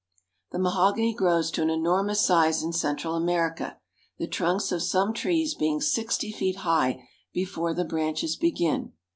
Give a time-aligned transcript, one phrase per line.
[0.51, 3.77] The mahogany grows to an enormous size in Central America,
[4.17, 8.93] the trunks of some trees being sixty feet high before the branches begin.